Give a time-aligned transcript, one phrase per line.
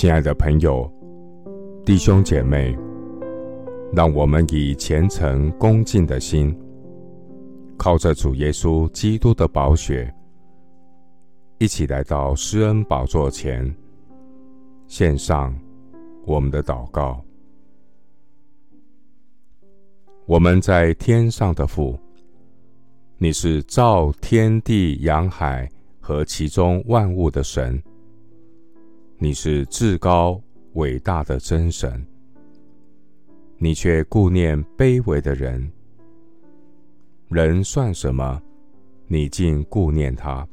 [0.00, 0.90] 亲爱的朋友、
[1.84, 2.74] 弟兄姐妹，
[3.92, 6.58] 让我们以虔诚恭敬的心，
[7.76, 10.10] 靠着主耶稣基督的宝血，
[11.58, 13.70] 一起来到施恩宝座前，
[14.86, 15.54] 献上
[16.24, 17.22] 我们的祷告。
[20.24, 21.94] 我们在天上的父，
[23.18, 25.68] 你是造天地洋海
[26.00, 27.78] 和其中万物的神。
[29.22, 30.40] 你是至高
[30.72, 32.02] 伟大的真神，
[33.58, 35.70] 你却顾念卑微的人。
[37.28, 38.40] 人算什么？
[39.08, 40.48] 你竟顾念他；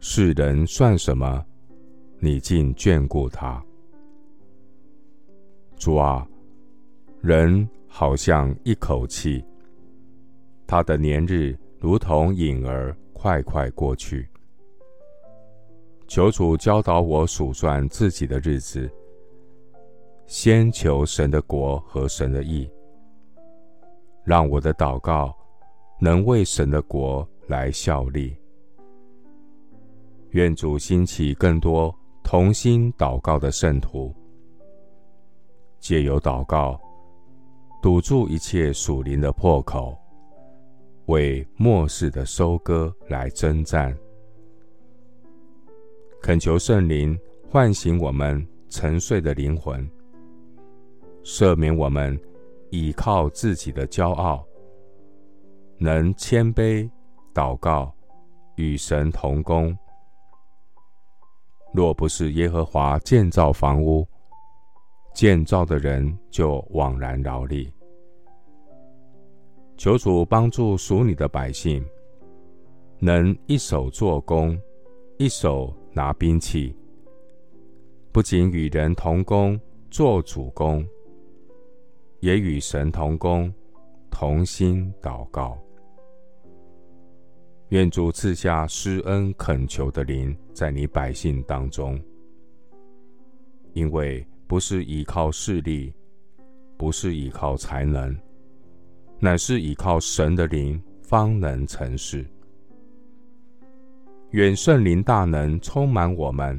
[0.00, 1.46] 世人算什么？
[2.18, 3.64] 你竟眷顾他。
[5.76, 6.26] 主啊，
[7.20, 9.44] 人好像一口气，
[10.66, 14.28] 他的年日如同影儿，快快过去。
[16.12, 18.86] 求主教导我数算自己的日子，
[20.26, 22.70] 先求神的国和神的义，
[24.22, 25.34] 让我的祷告
[25.98, 28.36] 能为神的国来效力。
[30.32, 31.90] 愿主兴起更多
[32.22, 34.14] 同心祷告的圣徒，
[35.80, 36.78] 借由祷告
[37.80, 39.96] 堵住一切属灵的破口，
[41.06, 43.96] 为末世的收割来征战。
[46.22, 47.18] 恳求圣灵
[47.50, 49.90] 唤醒我们沉睡的灵魂，
[51.24, 52.16] 赦免我们
[52.70, 54.46] 倚靠自己的骄傲，
[55.78, 56.88] 能谦卑
[57.34, 57.92] 祷告，
[58.54, 59.76] 与神同工。
[61.74, 64.06] 若不是耶和华建造房屋，
[65.12, 67.68] 建造的人就枉然劳力。
[69.76, 71.84] 求主帮助属你的百姓，
[73.00, 74.56] 能一手做工，
[75.18, 75.76] 一手。
[75.92, 76.74] 拿兵器，
[78.10, 79.60] 不仅与人同工
[79.90, 80.86] 做主工，
[82.20, 83.52] 也与神同工，
[84.10, 85.58] 同心祷告。
[87.68, 92.00] 愿主赐下施恩恳求的灵在你百姓当中，
[93.72, 95.92] 因为不是依靠势力，
[96.76, 98.14] 不是依靠才能，
[99.18, 102.26] 乃是依靠神的灵，方能成事。
[104.32, 106.58] 愿圣灵大能充满我们。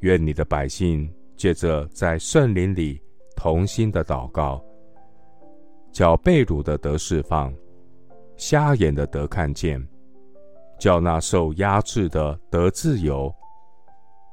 [0.00, 3.00] 愿你的百姓借着在圣灵里
[3.36, 4.64] 同心的祷告，
[5.90, 7.52] 叫被掳的得释放，
[8.36, 9.84] 瞎眼的得看见，
[10.78, 13.32] 叫那受压制的得自由，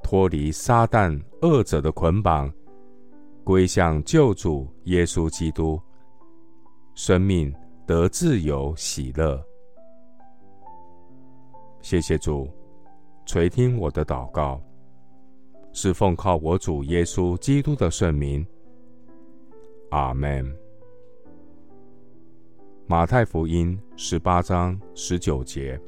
[0.03, 2.51] 脱离撒旦恶者的捆绑，
[3.43, 5.81] 归向救主耶稣基督，
[6.93, 7.51] 生命
[7.87, 9.43] 得自由喜乐。
[11.81, 12.47] 谢谢主，
[13.25, 14.61] 垂听我的祷告，
[15.71, 18.45] 是奉靠我主耶稣基督的圣名。
[19.91, 20.45] 阿门。
[22.85, 25.79] 马太福音十八章十九节，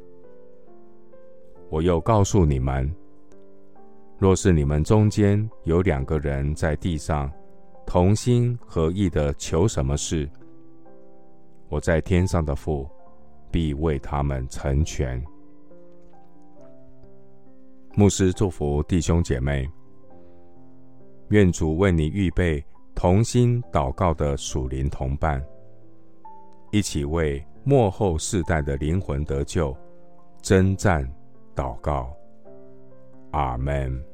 [1.70, 2.90] 我又告诉你们：
[4.18, 7.32] 若是你们中间有两个人在地上
[7.86, 10.30] 同心合意的求什么事，
[11.70, 12.90] 我在天上的父
[13.52, 15.22] 必为他们成全。
[17.94, 19.70] 牧师祝福弟兄姐妹，
[21.30, 22.64] 愿主为你预备
[22.96, 25.44] 同心祷告的属灵同伴，
[26.72, 29.76] 一起为末后世代的灵魂得救，
[30.42, 31.06] 征战
[31.54, 32.16] 祷告。
[33.32, 34.11] 阿门。